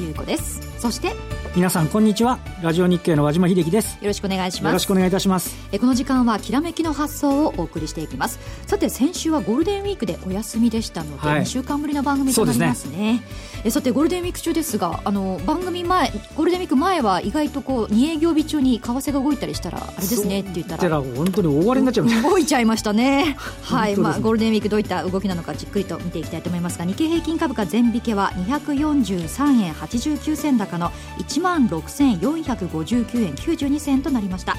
[0.00, 0.60] 優子です。
[0.78, 1.12] そして
[1.54, 2.38] 皆さんこんにちは。
[2.62, 3.98] ラジオ日経の和島秀樹です。
[4.00, 4.72] よろしくお願いします。
[4.72, 5.56] よろしくお願いいたします。
[5.72, 8.38] えこの時間はきらめきの発想をお送りしていきます。
[8.66, 13.22] さて先週はゴールデンウィークでお休みでしたので、はい、2週間ぶりの番組となりますね、ね、
[13.62, 21.00] えさてゴールデンウィーク中ですがあの番組前ゴールデンウィーク前は意外とこう2営業日中に為替が動いたりしたらあれですねって言ったら。
[21.00, 23.36] 本当に大荒れになっちゃい動いちゃいましたね。
[23.62, 34.56] はい、まあ、ゴールデンウィークどういった動きなのかじっくりと見ていきたいと思いますが日経平均株価全引けは243円89銭高の1万6459円92銭となりました。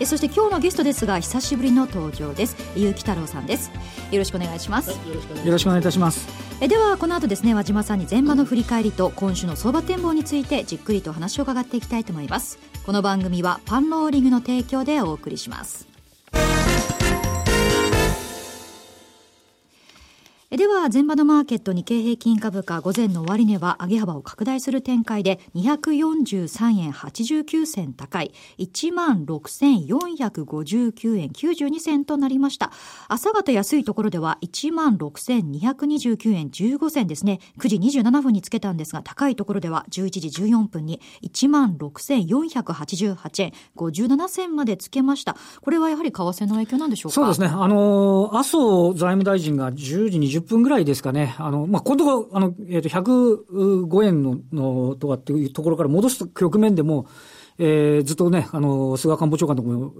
[0.00, 2.56] えそして今日のゲストですが久しぶりの登場です。
[2.74, 3.70] 結城太郎さんです。
[4.10, 4.90] よろしくお願いします。
[4.90, 4.96] よ
[5.52, 12.60] ろしくお願いいたしますえではこの後ですね和島さんに前場の振り返りと今週の相場展望についてじっくりと話を伺っていきたいと思います。
[12.86, 15.91] この番組はパンローリングの提供でお送りします。
[20.52, 32.70] では、前場のマーケット日経平均株価午前の終値は上げ幅を拡大する展開で243円89銭高い16,459円92銭となりました。
[33.08, 37.40] 朝方安いところでは16,229円15銭ですね。
[37.58, 41.00] 9時27分につけたんですが、高いところでは11時14分に
[41.32, 45.34] 16,488円57銭までつけました。
[45.62, 47.14] これはやはり為替の影響なんでしょうか？
[47.14, 47.46] そうですね。
[47.46, 57.06] あの、麻生財務大臣が10時20分ぐらいですかね、あの、まあ、今度あの、えっ、ー、と、105円の、の、とかっていうところから戻す局面でも、
[57.58, 59.92] えー、ずっとね、あの、菅官房長官とも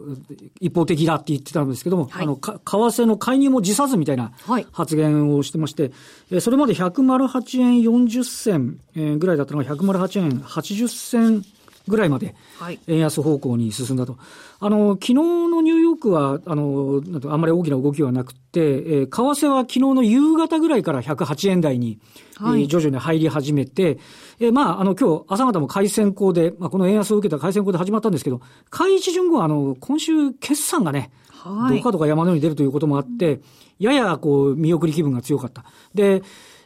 [0.60, 4.32] 一方的だって言ってたんですけども、はい、あの、為替の介入も辞さずみたいな
[4.72, 5.92] 発言をしてまして、
[6.30, 11.44] はい、それまで108円40銭ぐらいだったのが108円80銭
[11.88, 12.34] ぐらいまで
[12.86, 14.16] 円安方向に進んだと。
[14.60, 21.98] あの、昨日のニューヨークは、あの、あんまり大きな動きはなくて、えー、為替は昨日の夕方ぐらいから108円台に、
[22.36, 23.98] はい、徐々に入り始めて、
[24.38, 28.40] えー、まあ、あの、今日朝方も回線高で、まあ、この円安を受けた回線高で始まったんですけど、
[28.70, 33.40] 開一順後は、あの、今週決算がね、はい、どかどか山のように出るということもあって、
[33.80, 35.64] ややこう、見送り気分が強かった。
[35.92, 36.22] で、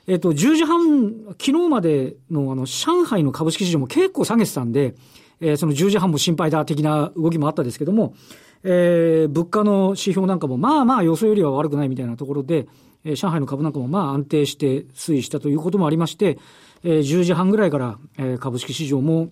[0.09, 4.95] えっと、10時半、昨日までのあの、上海の株式市場も結構下げてたんで、
[5.41, 8.15] えー、その10時半も心配だ的な動きもあったですけども、
[8.63, 12.67] えー、物価の指標なんかもまあまあ予想よりは悪くないみたいなところで、
[13.05, 16.39] えー、上海の株なんかもまあ安定して推移したということもありまして、
[16.83, 19.31] えー、10時半ぐらいから、えー、株式市場も、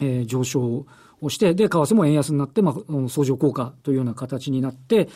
[0.00, 0.86] えー、上昇
[1.20, 2.74] をして、で、為替も円安になって、まあ、
[3.08, 5.08] 相乗効果というような形になって、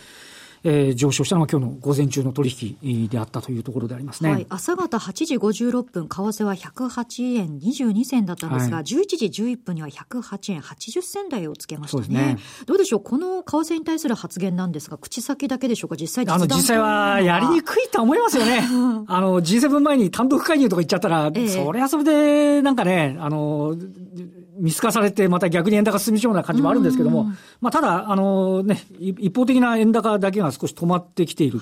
[0.64, 4.30] えー、上昇したのが今日の午前中の取引であったというところでありますね。
[4.30, 12.08] はい、朝方8時56分、為替は108円22銭だったんですが、はい、11時11分には108円80銭台をつけましたね。
[12.08, 12.38] ね。
[12.66, 18.62] どうでしょう、この為替に対する発言なんですが、口先だけでしょうか、実際あの、実際はやりにくいと思いますよね。
[19.06, 23.76] あの、G7 前に単独介入とか言っちゃったら、ええ、そりゃそれで、なんかね、あの、
[24.58, 31.60] 見透かされて、また逆に円高進みそうな感じもあるんですけども、まあ、ただ、あのね、一方的な円高だけが少し止まってきている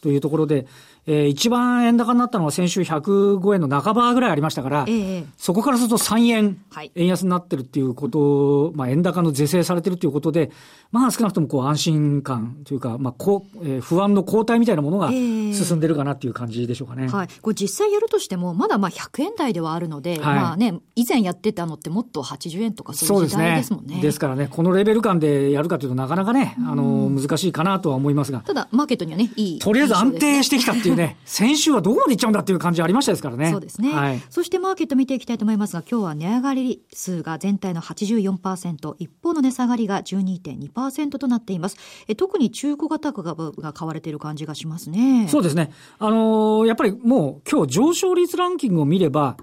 [0.00, 0.66] というところで、はい
[1.06, 6.58] えー、一番円高になったのは先週105円の半ばぐらいありましたから、ええ、そこからすると3円、
[6.94, 8.18] 円安になってるっていうこと
[8.66, 10.50] を、まあ、円高の是正されてるということで、
[10.92, 17.04] まあ、少なくともこう安心感というか、まあこうえー、不安の後退みたいなものが進んでるかなっていう感じでしょうかね。
[17.04, 23.86] えはい、これ実際やるとしても、まだまあ100円台ではあるので、はい、まあね、以前やってたのってもっと80円とかそういう時代ですもんね。
[23.86, 24.02] ですね。
[24.02, 28.40] ですからね、このレベル感でやるかというとなかなかね、あの、難しいかなとは思いますが。
[28.40, 33.50] ただ、マーケットにはね、いい、とりあえず安定してきたっていうね、 先週はどこまでいっちゃうんだっていう感じありましたですからね。
[33.50, 33.92] そうですね。
[33.92, 41.76] はい、そしてマーケット見ていきたいと思いますが、今日は値上がり数が全体の84%、一方の値下がりが12.2%となっています。
[42.08, 45.26] え特に中古型株が買われている感じがしますね。
[45.28, 45.70] そうですね。
[45.98, 49.36] あのー、やっぱりもう今日上昇率ランキングを見れば、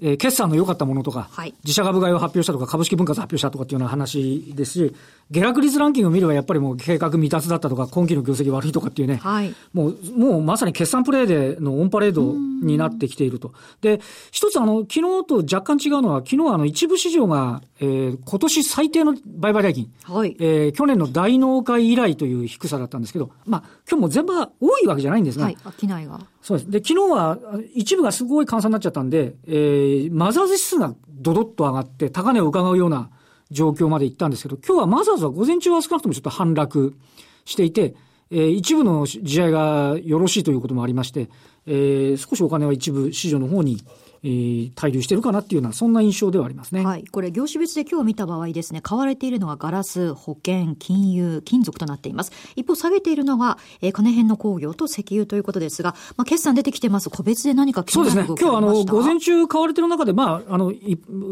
[0.00, 4.94] えー、決算の良かったものとか、はい、自社株買いを発表したとか、株式分割発表したとかっていうような話ですし、
[5.30, 13.52] 下落率ランキングを見ればやっぱりもう計画未達だったとか、今期の業績悪いとかっていうね、はい、もう、もうまさに決算プレーでのオンパレードになってきていると。
[13.80, 14.00] で、
[14.32, 26.20] 一つあの、昨日と若干違うのは、昨日あの、一部市場が、えー、今年最低の売買代金、はい、えー、去年の大納会以来という低さだったんですけど、まあ、今日も全部多いわけじゃないんですが、はい、商いが。
[26.42, 26.70] そうです。
[26.70, 27.38] で、昨日は
[27.74, 33.10] 一部がすごい換算になっちゃったんで、えー、マザーズ指数がドドッと上がって、高値を伺うような
[33.50, 36.96] 状況まで行ったんですけど、今日はマザーズは午前中は少なくともちょっと反落
[37.44, 37.94] していて、
[38.30, 41.28] えー、一部の試合がよろしいということもありまして、
[41.66, 43.78] えー、少しお金は一部市場の方に、
[44.24, 46.82] えー、滞留してるかなっていうような、そんな印象ではありますね。
[46.82, 47.04] はい。
[47.04, 52.32] これ、業種別で今日見た場合ですね、買われているのがガラス、保険、金融、金属となっています。
[52.56, 57.10] 一方、下げているのが、えー、金編の工業と石油ということですが、まあ、決算出てきてます。
[57.10, 58.24] 個別で何かそうですね。
[58.26, 60.72] 今日あの、午前中買われてる中で、まあ、あの、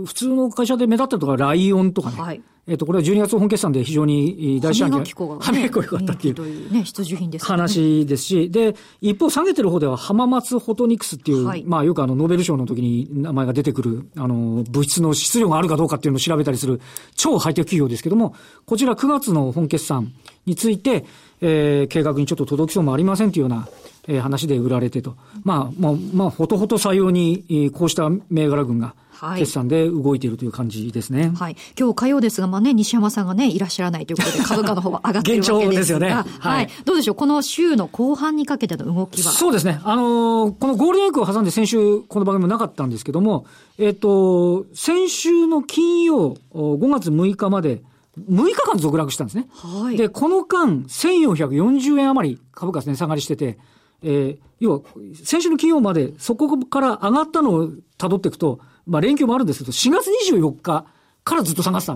[0.04, 2.20] 普通の会社で目立ったとか、ライオンとかね。
[2.20, 2.42] はい。
[2.68, 4.98] えっ、と、これは12月本決算で非常に大事案件。
[5.00, 6.34] 歯磨き粉が、ね、良かったっていう。
[6.34, 16.81] というね、必需品です、ね、話ですし、で、一方下げてる方では浜松フォトニクスっていう、はい、まあよくあの、ノーベル賞の時に名前が出てくる、あの、物質の質量があるかどうかっていうのを調べたりする
[17.14, 18.34] 超ハイテク企業ですけども、
[18.67, 20.12] こちら9月の本決算
[20.44, 21.05] について、
[21.40, 23.69] えー、計画にちょっと届きそうもありませんというような、
[24.08, 25.16] えー、話で売られてと。
[25.44, 28.94] まあ、まあ、まあ、ほとほと採用に、えー、こうした銘柄群が、
[29.37, 31.32] 決算で動いているという感じですね。
[31.37, 31.56] はい。
[31.78, 35.81] 今日火曜ですが、まあね、西山さんがね、いらっしゃらないということで、 株価の方は上がってるわけですが。
[35.81, 36.10] ですよね。
[36.10, 36.69] はい、はい。
[36.84, 39.31] どうでしょうこの週の後半にかけての動きは？
[39.31, 39.81] そうですね。
[39.84, 43.46] あのー、このゴールデンウィークを挟んで先週、この番組もなかったんですけども、
[43.78, 47.82] えっ、ー、と、先週の金曜、5月6日まで、
[48.28, 49.46] 6日間続落したんですね。
[49.52, 49.96] はい。
[49.96, 53.58] で、この間、1440円余り株価値下がりしてて、
[54.02, 54.81] えー、要は、
[55.25, 57.69] 先週の金曜まで、そこから上がったのを
[57.99, 60.87] 辿っていくと、まあ連休もあるんですけど、4月24日
[61.25, 61.94] からずっと下がってた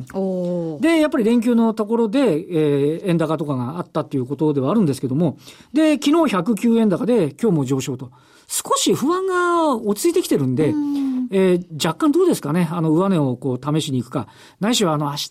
[0.80, 5.38] で、やっぱり連休のところで、えー、円高とかがあったっていうことではあるんですけども、
[5.72, 8.10] で、昨日109円高で今日も上昇と。
[8.46, 14.28] 少し不安が落ち着いてきてるんで、んえー、若干どうですかね、あの、上値をこう試しに行くか。
[14.60, 15.28] ないしは、あの、明日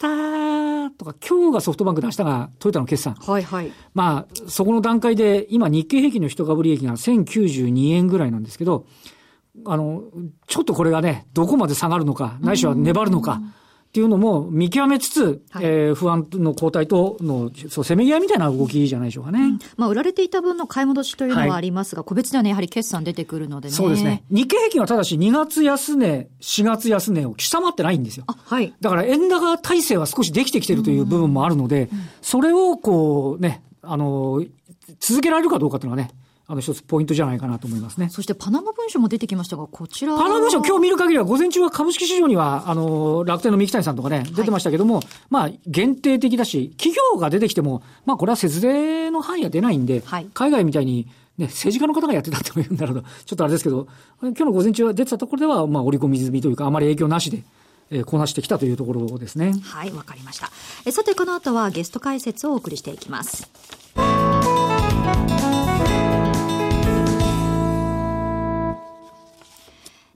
[0.97, 3.15] とか、今日がソフトバンクで明日がトヨタの決算。
[3.15, 3.71] はいはい。
[3.93, 8.85] まあ、そこの段階で、今日経平均の一株利益が1092円ぐらいなんですけど、
[9.65, 10.03] あの、
[10.47, 13.41] ちょっとこれがね、どこまで下がるのか、ないしは粘るのか、
[13.95, 19.39] っていうのも見極めつつ、はい、えー、不安の後退との、そう、せめぎ合いみたいな動きじゃないでしょうかね。
[19.39, 23.73] うん、まあ、売られていた分の買い戻しというのはありますが、はい、個別ではね、やはり決算出てくるのでね。
[23.73, 24.25] そうですね。
[24.29, 28.25] 日経平均はただし2月安値、4月安値を下回ってないんですよ。
[28.27, 28.73] あ、はい。
[28.81, 34.43] だから円高体制は少しできてきてるという部分もあるので、うん、それをこうね、あの、
[34.99, 36.11] 続けられるかどうかというのはね、
[36.47, 38.09] あの一つポイントじゃないかなと思いますね。
[38.09, 51.07] そしてパナマ文書も出てきましたが、こちらパナマ文書、今日見る限りは、午前中は株式市場には、あの、楽天の三木谷さんとかね、出てましたけども、はい、まあ、限定的だし、企業が出てきても、まあ、これは節税の範囲は出ないんで、はい、海外みたいに、
[51.39, 53.87] ね、政治家の方がやってたって言うんだろうと、 ちょっとあれですけど、
[54.21, 57.43] 今日の午前中は出てたところでは、まあ、織り込み済みというか、あまり影響なしで、
[57.91, 59.53] えー、こなしてきたというところですね。
[59.63, 60.51] はい、わかりました。
[60.85, 63.49] えさて、この後はゲスト解説をお送りしていきます。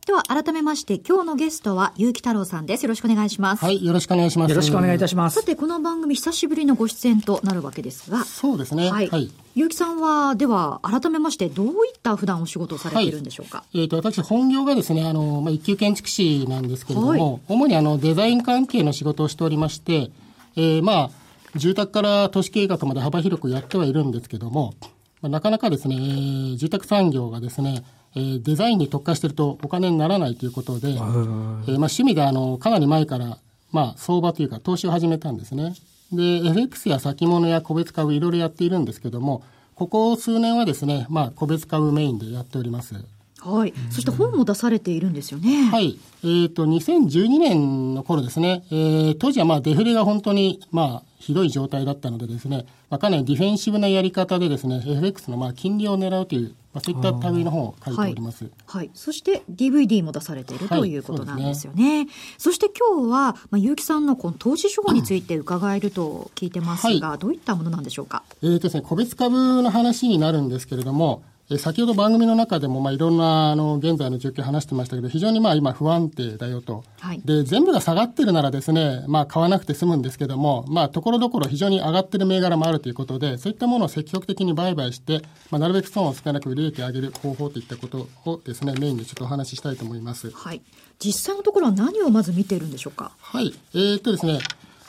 [0.09, 2.81] では、改めまして、今日のゲストは、結城太郎さんです。
[2.81, 3.63] よろしくお願いします。
[3.63, 4.50] はい、よろしくお願いします。
[4.50, 5.39] よろしくお願いいたします。
[5.39, 8.25] さて、この番組、久しぶりのご出演となるわけですが。
[8.25, 8.89] そうですね。
[8.89, 9.07] はい。
[9.07, 13.59] はい、結城さんは、では、改めまして、どういった普段お仕事をされているんでしょうか？
[13.59, 20.09] はい、えっ、ー、と、私、本業がですね、あの、まあ、一級建築士なんですけれども、はい、主にあの、デザイン関係の仕事をしておりまして、
[20.56, 21.09] えー、まあ、
[21.56, 24.73] 住宅から都市計画まで幅広くやってはいるんですけども、
[25.21, 27.83] まあ、なかなかですね、住宅産業がですね、
[28.15, 33.38] えー、デザインに特化してるとお金にならないということで、えー、まあ、趣味であの、かなり前から、
[33.71, 35.75] まあ、相場というか投資を始めたんですね。
[36.11, 39.44] で、FX や先物や個別株いろいろやっているんですけども、
[39.75, 42.95] ここ数年はですね、まあ、個別株メインでやっております。
[43.41, 43.73] はい。
[43.89, 45.69] そして本も出されているんですよね。
[45.71, 45.97] はい。
[46.23, 58.44] えっ、ー、と、2012年の頃ですね、えー、当時はまあデフレが本当に、まあ、ひどい状態だったのでですね、まあ、かなりディフェンシブなやり方でですね、FX のまあ金利を狙うという、まあ、そういった類の本を書いております。
[58.44, 58.54] はい。
[58.66, 62.07] はい、そして DVD も出されている、はい、ということなんですよね。
[62.38, 68.23] そして今日は、まあ、結城さんのこの投資手法について伺えると聞いてますが、はい、どういったものなんでしょうか？
[68.44, 76.83] えっ、ー、とですね、個別株の話になるんですけれども、え先ほど番組の中でも、まあ、いろんな、あの、現在の状況話してましたけど、非常にまあ、今不安定だよと。
[76.99, 90.29] はい、で、全部が下がってるならですね、まあ、買わなくて済むんですけども、まあ、ところどころ非常に上がってる銘柄もあるということで、そういったものを積極的に売買して、まあ、なるべく損を少なく利益を上げる方法といったことをですね、メインでちょっとお話ししたいと思います。
[90.29, 90.61] はい。
[90.99, 93.11] 実際のところは何をまず見ているんでしょうか？
[93.18, 93.56] はい。
[93.73, 94.39] えー、っとですね、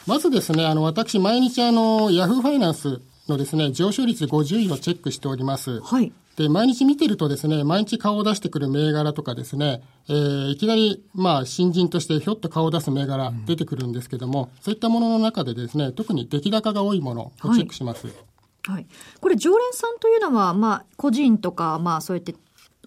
[0.07, 5.81] まずですね、あの、私、毎日あの、ヤフーファイナンスのですね、上昇率50位をチェックしております。
[5.81, 6.13] はい。
[6.41, 18.07] で、毎日見てるとですね、毎日顔を出してくる銘柄とかですね、えー、いきなり、まあ、新人としてひょっと顔を出す銘柄出てくるんですけども、うん、そういったものの中でですね、特に出来高が多いものをチェックします。
[18.07, 18.17] はい。
[18.63, 18.87] はい、
[19.21, 22.35] これ、常連さんというのは、まあ、個人とか、まあ、そうやって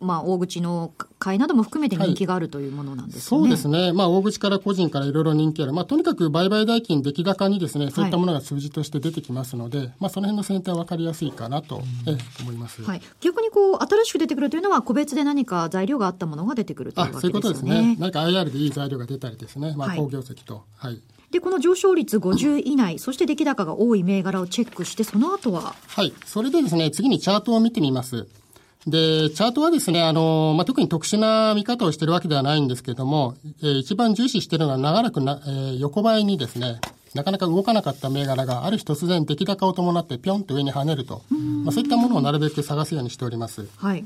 [0.01, 3.93] まあ、大口の買いなども含めて人気があるというものなんですね、そうですね。
[3.93, 5.73] まあ、大口から個人からいろいろ人気ある。
[5.73, 12.81] まあ、とにかく売買代金出来高にですね、そういったものが数字として出てきますので、まあ、その辺の選定は分かりやすいかなと、え思います。
[12.83, 13.01] はい。
[13.21, 17.41] 逆にこう、新しく出てくるというのは、個別で何か材料があったものが出てくるというわけですよね。
[17.41, 17.95] そういうことですね。
[17.99, 19.73] 何か IR でいい材料が出たりですね。
[19.77, 20.65] まあ、好業績と。
[20.75, 21.01] はい、はい
[21.33, 25.73] で、この上昇率50以内、そして出来高が多い銘柄をチェックして、その後は？
[25.87, 26.13] はい。
[26.25, 28.27] それでですね、次にチャートを見てみます。
[28.87, 36.79] で、チャートはですね、あの、まあ、特に特殊な見方をしているわけではないんですけれども、えー、一番重視しているのは長らくな、えー、横ばいにですね、
[37.13, 41.21] なかなか動かなかった銘柄がある日突然出来高を伴ってぴょんと上に跳ねると、
[41.63, 43.67] まあ、そういったものをなるべく探すようにしております。
[43.77, 44.03] はい。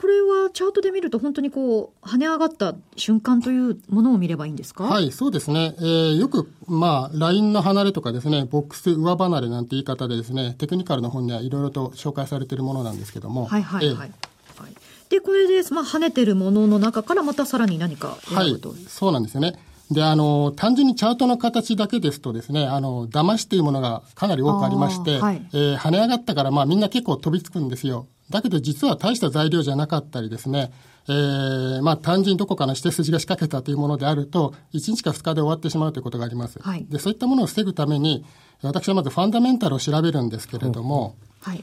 [0.00, 4.84] これはチャートで見ると本当にこう跳ね上がった瞬間というものを見ればいいんですか？
[4.84, 13.46] はいそうですね、えー、よくまあラインの離れとかですねボックス上離れなんて言い方でですねテクニカルの本にはいろいろと紹介されているものなんですけども。
[13.46, 14.74] はいはいはい、えーはい。
[15.08, 18.58] でこれで、まあ、跳ねてるものの中からまたさらに何かはい、
[18.88, 19.58] そうなんですよね。
[19.90, 28.06] で、あの、単純にチャートの形だけですとですね、あの、騙しというものがかなり多くありまして、はい、えー、跳ね上がったから、まあみんな結構飛びつくんですよ。
[28.32, 30.72] だけど実は大した材料じゃなかったりですね、
[31.08, 36.58] えー、まあ単純にどこかの指定筋が仕掛けたというものであると、1日か2日で終わってしまうということがあります。
[36.60, 38.24] はい、で、そういったものを防ぐために、
[38.62, 41.62] 私はまずファンダメンタルを調べるんですけれども、はい。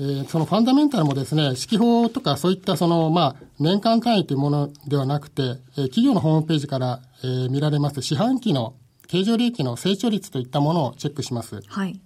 [0.00, 8.74] えー、そのファンダメンタルもですね、指揮法とかそういったその、まあ、年間単位というものではなくて、えー、企業のホームページから、えー、見られます四半期の
[9.06, 11.60] 経常利益の成長率といったものをチェックします。
[11.66, 12.00] はい。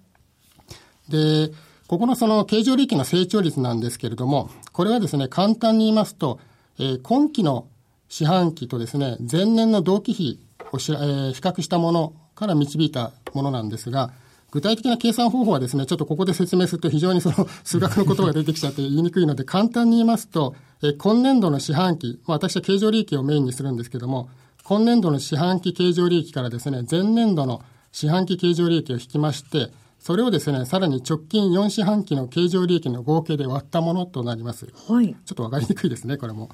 [1.09, 1.51] で、
[1.89, 6.39] ここのその経常利益の成長率なんですけれども、これはですね、簡単に言いますと、
[6.77, 7.67] えー、今期の
[8.09, 10.39] 四半期とですね、前年の同期比
[10.71, 14.11] をし、えー、比較したものから導いたものなんですが、
[14.51, 20.53] 具体的な計算方法はですね、ちょっとここで説明すると非常にその 数学の言葉が出てきちゃって言いにくいので、簡単に言いますと、
[20.83, 24.29] えー、今年度の四半期、まあ、私は経常利益をメインにするんですけども、
[24.63, 34.67] 今年度の四半期経常利益からですね、前年度の四半期経常利益を引きまして、それをですね、さらに直近4四半期の経常利益の合計で割ったものとなります。
[34.87, 35.13] はい。
[35.25, 36.49] ちょっとわかりにくいですね、これも。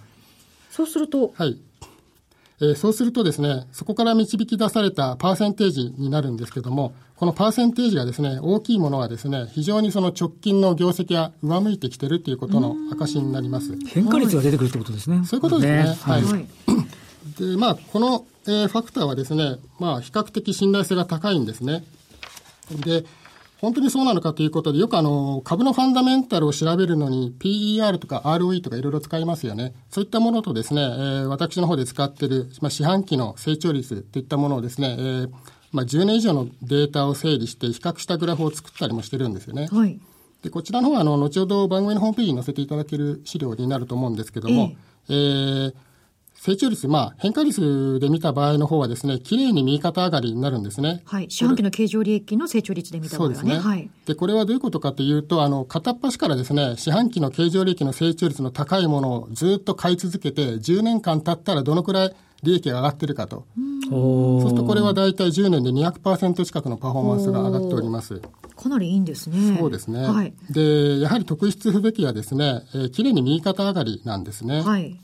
[0.72, 1.32] そうすると？
[1.36, 1.62] はい。
[2.62, 13.78] えー、そうするとですね、そこから導き出されたパーセンテージになるんですけども、このパーセンテージがですね、大きいものはですね、非常にその直近の業績が上向いてきてるということの証になります。
[13.88, 15.24] 変化率が出てくるってことですね。
[15.26, 15.84] そういうことですね。
[15.84, 16.24] ねはい。
[16.24, 16.48] はい、
[17.38, 21.84] で、まあ、この、えー、ファクターはですね、まあ、比較的信頼性が高いんですね。
[22.86, 23.06] で、
[23.66, 29.74] 本当にそうなのかということで、よくあの、株のファンダメンタルを調べるのに PER とか ROE とかいろいろ使いますよね。
[29.90, 35.30] そういったものとですね、えー、私の方で使っている、まあ、四半期の成長率といったものをですね、えー、
[35.72, 39.68] まあ、10年以上のデータを整理して比較したグラフを作ったりもしてるんですよね。
[39.72, 40.00] はい。
[40.44, 44.74] で、こちらの方は、あの、後ほど番組のホームページに載せていただける資料になると思うんですけども、
[45.10, 45.74] えー、えー
[46.36, 51.02] 成長率、まあ、変化率で見た場合の方はですね、綺麗に右肩上がりになるんですね。
[51.06, 51.28] はい。
[51.30, 53.36] 四半期の経常利益の成長率で見た場合はね。
[53.36, 53.64] そうですね。
[53.64, 53.90] はい。
[54.06, 63.46] で、これはどういうことかというと、あの、片っ端からですね、四半期の経常利益の成長率の高いものをずっと買い続けて、10年間経ったらどのくらい利益が上がってるかと。
[63.90, 68.22] そうするとこれは大体10年で200%近くのパフォーマンスが上がっております。
[68.56, 69.58] かなりいいんですね。
[69.60, 70.04] そうですね。
[70.04, 70.34] はい。
[70.50, 74.62] で、やはり特筆すべきはですね、えー、綺麗に右肩上がりなんですね。
[74.62, 75.00] はい。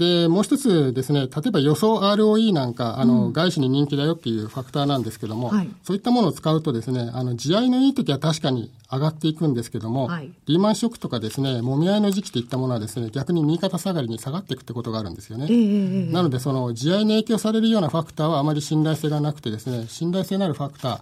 [0.00, 15.44] で、もう一つですね、例えば予想 ROE なんか、あの、うん、外資に人気だよっていうファクターなんですけども、はい、そういったものを使うとですね、あの、地合いのいい時は確かに上がっていくんですけども、はい、リーマンショックとかですね、もみ合いの時期といったものはですね、逆に右肩下がりに下がっていくってことがあるんですよね。
[15.50, 21.00] えー、なので、その、地合いに影響されるようなファクターはあまり信頼性がなくてですね、信頼性のあるファクター、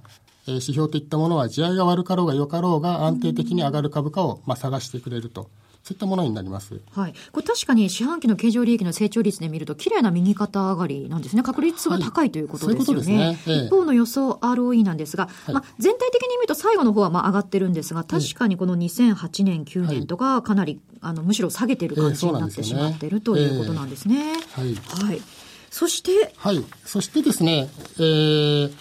[0.48, 5.48] え指標といったものは、地合いが悪かろうが良かろうが安定的に上がる株価を、まあ、探してくれると。
[5.82, 6.80] そういったものになります。
[6.92, 7.14] はい。
[7.32, 11.42] これ確かに四半期の経常利益の成長率で見ると、綺麗な右肩上がりなんですね。
[11.42, 13.16] 確率が高いということですよね。
[13.16, 24.34] はい、ううねええ、一方の予想 ROE なんですが、はい、まあ、全体的に見ると最後の方はまあ上がってるんですが、確かにこの2008年、9年とか、かなり、あの、むしろ下げてる感じになってしまってるということなんですね。
[24.52, 24.74] はい。
[24.74, 25.22] はい。
[25.70, 26.64] そして、はい。
[26.84, 28.72] そしてですね、えー、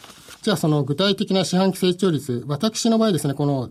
[0.42, 3.70] じゃあその具体的な四半期成長率、私の場合ですね、この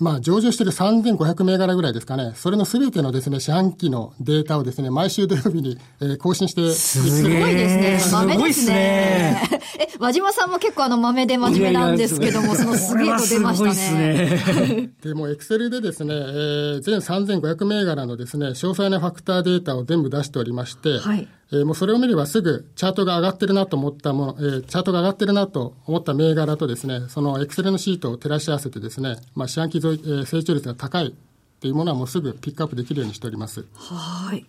[0.00, 2.32] まあ、上場している3500銘柄ぐらいですかね。
[2.34, 8.12] それのすべてのですね、四半期のデータをですね、毎週土曜日に、えー、更新してすごいですね。
[8.12, 9.40] 豆ですね。
[9.78, 14.90] え、和島さんも結構あの豆で真面目なんですけども、そのすげえと出ましたね。
[15.02, 21.28] でも、エクセルでですね、えー、全3500銘柄のですね、詳細なファクターデータを全部出しておりまして、はい。
[21.52, 31.10] えー、もうそれを見ればすぐチャートが上がってるなと思ったもの、えー、チャートが上がってるなと思った銘柄とですね、そのエクセルのシートを照らし合わせてですね、まあ、四半期、えー、成長率が高いっ
[31.60, 33.66] ていうものはもうすぐピックアップできるようにしております。
[33.74, 34.46] はい。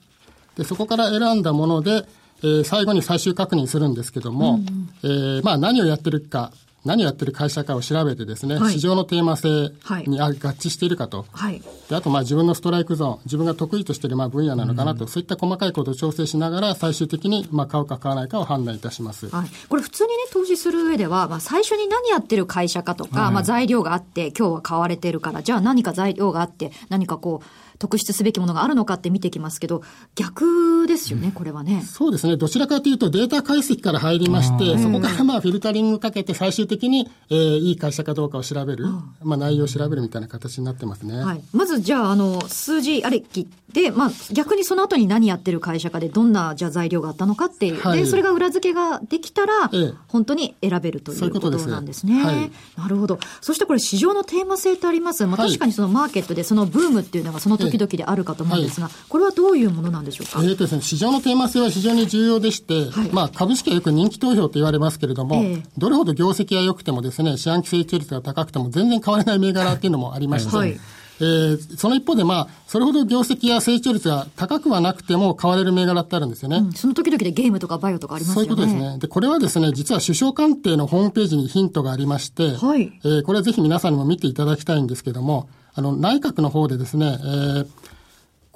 [0.55, 2.05] で、そこから選んだもので、
[2.41, 4.59] えー最後に最終確認するんですけども、
[5.03, 6.51] えーまあ何をやってるか、
[6.85, 11.25] 何をやってる会社かを調べてですね、はい市場のテーマ性はいにあ合致しているかと。
[11.31, 11.61] はい。
[11.89, 19.29] であと、まあ自分のストライクゾーン、自分が得意としているまあ分野なのかなと、そういった細かいことを調整しながら、最終的にまあ買うか買わないかを判断いたします。
[19.29, 29.81] はい、これ普通にね、投資する上では、まあ、最初に何やってる会社かとか、まあ、材料があって、今日は買われてるから、じゃあ何か材料があって、何かこう、特筆すべきものがあるのかって見てきますけど、
[30.15, 31.81] 逆ですよね、これはね。
[31.81, 32.37] そうですね。
[32.37, 38.85] どちらかというとデータ解析から入りまして、そこからまあフィルタリングかけて最終的に、えーいい会社かどうかを調べる、
[39.21, 41.17] まあ内容を調べるみたいな形になってますね。
[41.17, 41.41] はい。
[41.51, 47.81] まず、じゃあ、あの、数字ありきで、まあ、逆にその後に何やってる会社かで、どんな、じゃあ材料があったのかっていう。
[47.81, 47.99] はい。
[47.99, 49.93] で、それが裏付けができたら、ええ。
[50.07, 51.65] 本当に選べるということです。
[51.65, 52.23] となんですね。
[52.23, 52.51] はい。
[52.77, 53.19] なるほど。
[53.41, 55.25] そしてこれ、市場のテーマ性ってあります。
[55.25, 55.49] まあ、はい。
[55.49, 63.09] 確かにそのマーケットでそのブームっていうのがその時々であるかと思うんですが、これはどういうものなんでしょうか、えーとですね、市場のテーマ性は非常に重要でして、はい。
[63.11, 65.63] まあ株式はよく人気投票と言われますけれども、ええ。
[65.77, 70.79] どれほど業績が良くてもですね、四半期成長率が高くても全然変われない銘柄っていうのもありまして、はい
[71.19, 76.57] えーその一方でまあ、それほど業績や成長率が高くはなくても買われる銘柄ってあるんですよね。
[76.57, 78.49] うんその時々でゲームとかバイオとかありますそうよね。
[78.49, 78.97] いうことですね。
[78.99, 87.67] で、これはですね、実は首相官邸のホームページにヒントがありまして、はいえーこれはぜひ皆さんにも見ていただきたいんですけども、あの、内閣の方でですね、えー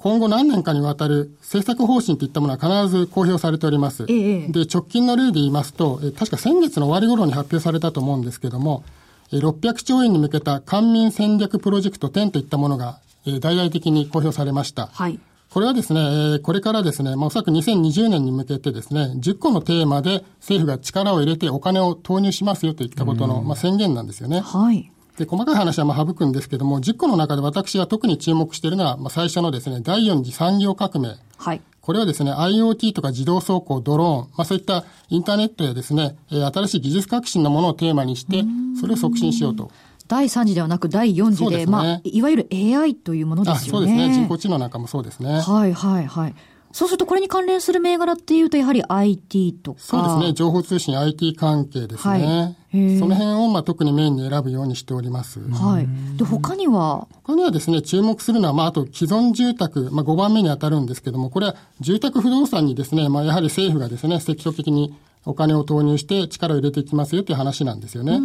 [0.00, 4.04] 今後何年かにわたる政策方針といったものは必ず公表されております。
[4.08, 8.98] ええで、直近の例で言いますと、えー確か先月の終わり頃に発表されたと思うんですけども、えー
[9.36, 14.86] 600兆円に向けた官民戦略プロジェクト10といったものが、えー大々的に公表されました。
[14.86, 15.18] はい。
[15.50, 24.40] これはですね、えーこれからですね、まあ、おそらく2020年に向けてですね、10個のテーマで政府が力を入れてお金を投入しますよといったことの、まあ、宣言なんですよね。
[24.40, 24.90] はい。
[25.18, 31.16] で、細かい話はまあ省くんですけども、10個の中で私が特に注目しているのは、まあ、最初のですね、第4次産業革命。
[31.36, 31.62] はい。
[31.80, 38.44] これはですね、IoT とか自動走行、ドローン、まあそういったインターネットやですね、えー新しい技術革新のものをテーマにして、
[38.78, 39.70] それを促進しようと。
[40.06, 43.86] 第3次ではなく第4次で、ですねまあ、いわゆる AI というものであ、すよね。
[43.86, 44.14] そうですね。
[44.14, 45.40] 人工知能なんかもそうですね。
[45.40, 46.34] はいはいはい。
[46.72, 49.80] そうするとこれに関連する銘柄っていうとやはり IT とか。
[49.80, 50.32] そうですね。
[50.34, 52.26] 情報通信 IT 関係ですね。
[52.36, 55.40] はいその辺をまあ特にメインに選ぶようにしております。
[55.40, 55.88] はい。
[56.18, 68.20] で、他には、他にはですね、注目するのは、まあ、あと既存住宅、まあ、5番目に当たるんですけども、これは住宅不動産にですね、まあ、やはり政府がですね、積極的にお金を投入して力を入れていきますよという話なんですよね。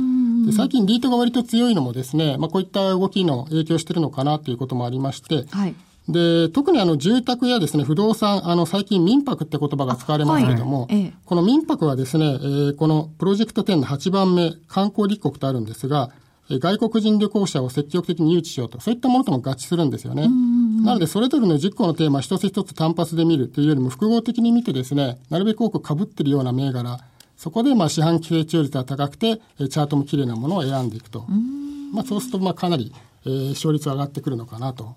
[0.46, 5.76] で最近リートが割と強いのもですね、まあ、こういった動きの影響してるのかなということもありまして、はい。
[6.10, 16.10] で、特にあの住宅やですね、不動産、あの最近民泊って言葉が使われますけども、はいええこの民泊はですね、えーこのプロジェクト10の8番目、観光立国とあるんですが、
[16.50, 20.28] えー外国人旅行者を積極的に誘致しようと、そういったものとも合致するんですよね。
[20.84, 27.00] なので、それぞれの10個のテーマ一つ一つ単発で見るというよりも複合的に見てですね、なるべく多く被っているような銘柄、
[27.38, 31.26] そこでまあ四半期成長率が高くて、えーチャートも綺麗なものを選んでいくと。
[31.94, 32.94] まあそうすると、まあかなり、
[33.26, 34.96] えー勝率は上がってくるのかなと。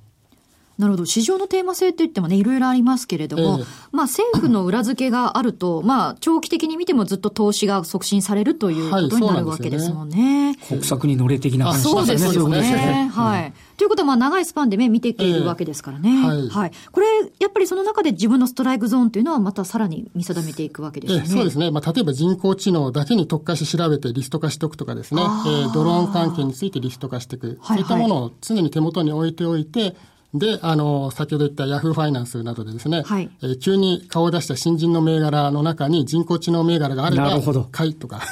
[0.78, 1.06] なるほど。
[1.06, 10.58] 市場のテーマ性って言ってもね、いろいろありますけれども、ええまあ政府の裏付けがあると、 まあ長期的に見てもずっと投資が促進されるというはいことになるそうなんですよねわけですもんね。
[10.68, 12.76] 国策に乗れ的な話そうですよそうですね。
[12.76, 13.52] ねはい。
[13.76, 16.10] ということは、まあ、長いスパンでね、見ていけるわけですからね。
[16.10, 17.06] ええはいこれ、
[17.38, 21.24] やっぱりその中で自分のストライクゾーンというのは、またさらに見定めていくわけですよね。
[21.26, 21.70] ええそうですね。
[21.70, 25.22] まあ、例えば人工知能だけに特化して調べてリスト化しておくとかですね。
[25.22, 27.58] えードローン関係についてリスト化していく。
[27.60, 29.94] はいそういったものを常に手元に置いておいて、
[30.38, 38.22] で、あの、先ほど言ったヤフーファイナンスなどでですね、はいえー急に顔を出した新人の銘柄の中に人工知能銘柄があれば、なるほど買いとか。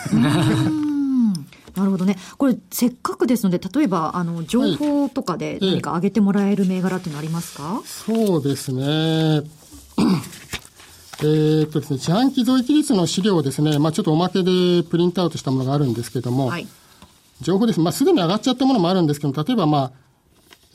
[1.74, 2.16] なるほどね。
[2.38, 9.42] これ、せっかくですので、例えば、あの、情報とかで何か上げてもらえる銘柄っていうのありますか、そうですね。
[11.20, 16.66] えーっとですね、四半期増益率の資料をですね、まあちょっとおまけでプリントアウトしたものがあるんですけども、はい。
[17.40, 17.80] 情報です。
[17.80, 19.92] まあ、すでに上がっちゃったものもあるんですけど、例えば、まあ、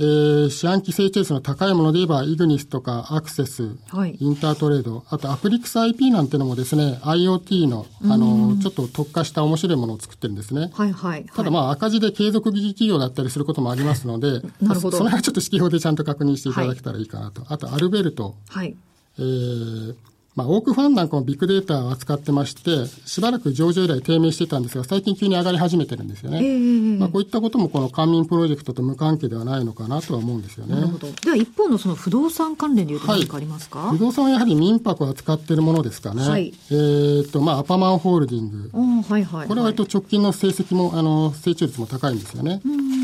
[0.02, 10.72] えー、四半期成長率の高いもので言えば、イグニスとかアクセス、はいインタートレード、あとアプリクス IP なんてのもですね、IoT の、あの、ちょっと特化した面白いものを作ってるんですね。
[10.74, 11.26] はいはい。
[11.26, 17.44] ただまあ赤字で継続企業だったりすることもありますので、 なるほどその辺はちょっと指揮法でちゃんと確認していただけたらいいかなと。
[17.50, 18.76] あとアルベルト、はい。
[19.18, 19.96] えー
[20.36, 26.98] まあ、オークファンなんかもビッグデータを扱ってまして、しばらく上場以来低迷してたんですが、最近急に上がり始めてるんですよね。
[26.98, 30.76] まあ、こういったこともこの官民プロジェクトと無関係ではないのかなとは思うんですよね。
[30.76, 31.12] なるほど。
[31.12, 36.28] では、一方のその不動産関連でいうと何かありますか、不動産はやはり民泊を扱っているものですかね。
[36.28, 38.70] はいえーっと、まあ、アパマンホールディング。
[39.10, 39.48] はいはい、はい。
[39.48, 42.62] これは割と直近の成績も、あの、成長率も高いんですよね。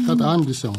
[0.09, 0.73] あと、アンビション。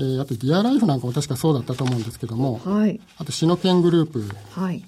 [0.00, 3.00] えー、あとディアライフなんかも確かそうだったと思うんですけども、はい。
[3.18, 4.24] あとシノケングループ。
[4.52, 4.84] はい。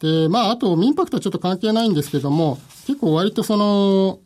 [0.00, 4.18] で、まあ、あと民泊とはちょっと関係ないんですけども、結構割とその、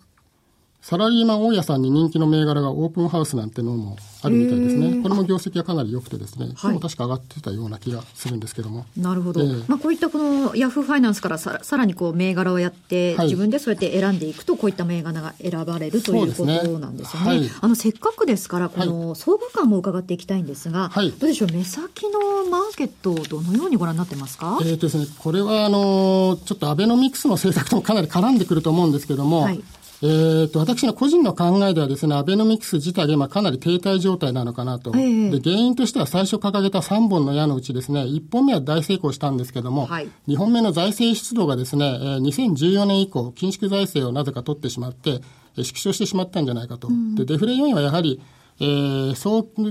[0.83, 5.03] サラリーマン大家さんに人気の銘柄がオープンハウスなんてのもあるみたいですね。
[5.03, 8.87] これも業績がかなり良くてですね、今日も確か上がってたような気がするんですけども。
[8.97, 9.43] なるほど。
[9.43, 13.27] ええまあ、こういったこのヤフーファイナンスからさらさらにこう銘柄をやって、はい。
[13.27, 17.29] 自分でそうやって選んでいくと、こういった銘柄が選ばれるということなんですよね。
[17.29, 17.51] はい。
[17.61, 21.11] あの、せっかくですから、この相場感も伺っていきたいんですが、はい。
[21.11, 29.63] どうでしょう、目先のマーケットをどのようにご覧になってますか、えーとですね、これはあのちょっとアベノミクスの政策ともかなり絡んでくると思うんですけども、はい
[30.03, 34.93] えーと私の個人の考えではですね、アベノミクス自体が今かなり停滞状態なのかなと。
[34.97, 35.31] ええ。
[35.31, 40.09] で原因としては最初掲げた3本の矢のうちですね、1本目は大成功したんですけども、はい。
[40.29, 45.21] 2本目の財政出動がですね、えー2014年以降、緊縮財政をなぜか取ってしまって、
[45.57, 46.89] えー縮小してしまったんじゃないかと。
[47.17, 48.21] で、デフレ要因はやはり、
[48.59, 49.63] えーそう、え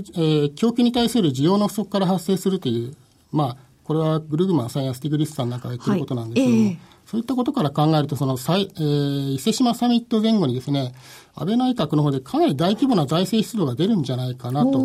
[0.46, 2.94] ー供給に対する需要の不足から発生するという、
[3.32, 6.68] まあ、これはグルグマンさんやスティグリスさんなんかが言ってることなんですけども、はい。
[6.68, 10.94] ええそういったことから考えると、その再、えー伊勢志摩サミット前後にですね、
[11.34, 14.80] 安倍内閣の方でかなり大規模な財政出動が出るんじゃないかなと。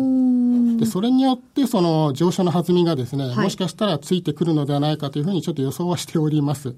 [0.79, 6.75] で、それによって、その上昇の弾みがですね、はいもしかしたらついてくるのではないかというふうにちょっと予想はしております。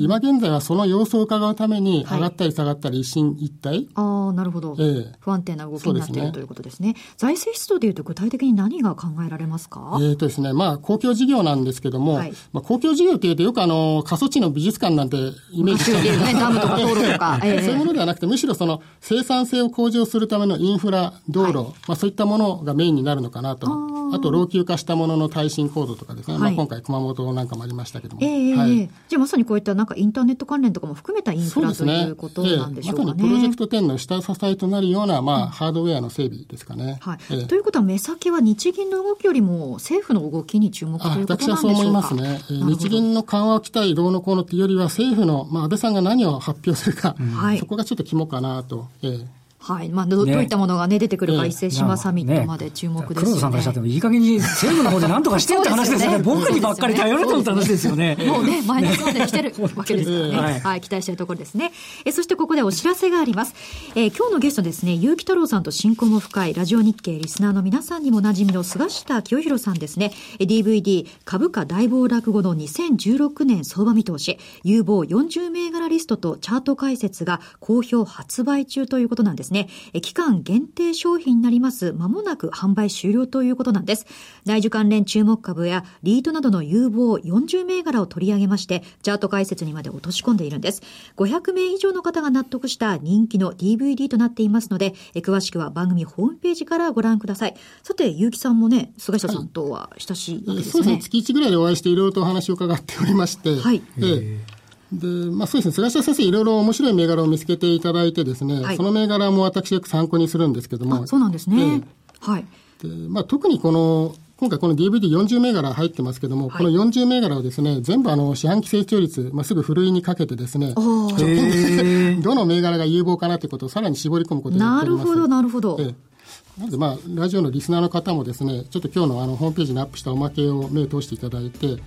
[0.00, 2.18] で今現在はその様子を伺うために、はい。
[2.18, 5.16] 上がったり下がったり一進一退、ああ、なるほど、ええ。
[5.20, 6.96] 不安定な動きになっていそうですねるということですね。
[7.16, 12.32] 財政出動でいうと具体的に何が考えられますか、えーとですね、まあ、公共事業なんですけども、はい。
[12.52, 15.16] まあ、公共事業っていうと、よくあの、過疎地の美術館なんて
[15.52, 16.24] イメージ昔でいう。
[16.24, 17.40] ね、ダムとか道路とか。
[17.44, 17.62] ええ。
[17.62, 23.66] そういうものではなくて、むしろその生産性を向上するためのインフラ、道路、まあそういったものがメインになるのかなと。
[24.12, 26.34] あと、老朽化したものの耐震コードとかですね。
[26.34, 26.42] はい。
[26.42, 28.22] まあ今回熊本なんかもありましたけども。
[28.22, 28.72] ええはい。
[28.72, 28.90] ええ。
[29.08, 32.06] じゃあまさにこういったなんかインターネット関連とかも含めたインフラね。
[32.06, 33.12] いうことなんでしょうかね。
[33.18, 36.98] ええまさにプロジェクト10の下支えとなるような、まあ、ハードウェアの整備ですかね。
[37.00, 42.64] はいええということは目先は日銀の動きよりも政府の動きに注目とあいうこと私なんでしょうかはそう思いますね。
[42.66, 48.86] 日銀の緩和を期待、どうのこうのというよりは、政府の、まあ、安倍さんが何を発表するか、はいそこがちょっと肝かなと。
[49.02, 49.90] ええはい。
[49.90, 53.22] まあ、ど,、ねどういったものがね、出てくるか、ええ伊勢志摩サミットまで注目ですよね。
[53.22, 56.12] 黒田さんからしたってもいい加減に政府の方で何とかしてって話ですよね。
[56.14, 58.16] よね僕にばっかり頼れとって話ですよね。
[58.26, 60.36] もうね、マイナスまで来てる わけですからね。
[60.36, 61.72] はいはい、期待しているところですね。
[62.06, 63.54] え、そしてここでお知らせがあります。
[63.94, 70.12] えー今日のゲストですね、結城太郎さんと親交も深い、ラジオ日経リスナーの皆さんにも馴染みの菅下清弘さんですね。
[70.38, 79.68] え DVD 株価大暴落後の2016年相場見通し、有望40銘柄リストとチャート解説が好評発売中ということなんですね。
[79.92, 81.92] え期間限定商品になります。
[81.92, 84.06] まもなく販売終了ということなんです。
[84.44, 90.82] 内需関連注目株やリートなどの有望40銘柄を取り上げまして、チャート解説にまで落とし込んでいるんです。
[91.16, 97.56] 500名以上の方が納得した人気の DVD となっていますので、え詳しくは番組ホームページからご覧ください。
[97.82, 100.72] さて、結城さんもね、菅下さんとは親しいわけですね。
[100.72, 104.49] そうですね、月1ぐらいでお会いして、いろいろとお話を伺っておりまして、はいええ
[104.92, 111.82] で、まあそうですね、菅下先生、いろいろ面白い銘柄を見つけていただいてですね、はいその銘柄も私よく参考にするんですけども、あ、そうなんですね。
[112.20, 112.46] はい。
[112.82, 125.08] でまあ、特にこの、今回この DVD40 銘柄入ってますけども、はいこの40銘柄をですね、全部あの、四半期成長率、まあ、すぐふるいにかけてですね、 どの銘柄が有望かなということをさらに絞り込むことをやっております。
[125.08, 125.76] なるほど、なるほど。
[125.80, 126.10] ええ
[126.58, 131.78] なので、まあ、ラジオのリスナーの方もですね、ちょっと今日のあのホームページにアップしたおまけを目を通していただいて、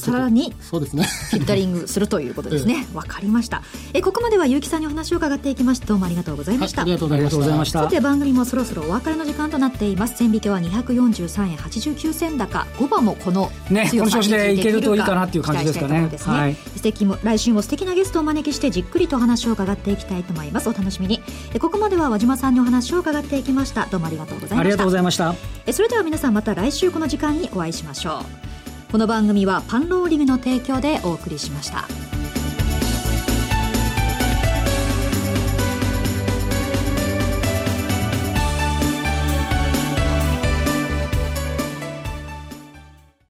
[0.00, 1.04] さらにそうですね。
[1.30, 2.86] フィルタリングするということですね。
[2.94, 3.62] わ、かりました。
[3.92, 5.86] え、ここまでは結城さんにお話を伺っていきました。
[5.86, 6.82] どうもありがとうございました。
[6.82, 7.84] はいありがとうございましたた。
[7.84, 21.20] さて番組もそろそろお別れの時間となっています千引けは243円89銭高5番もこのね調子でいけるといいかなっていう感じですかねねはい素敵も来週も素敵なゲストをお招きしてじっくりとお話を伺っていきたいと思いますお楽しみに
[21.54, 25.34] えここまでは和島さんにお話を伺っていきましたどうもありがとうございましたありがとうございました。
[25.66, 28.47] えそれでは皆さんまた来週この時間にお会いしましょう
[28.90, 32.07] この番組はパンローリングの提供でお送りしました。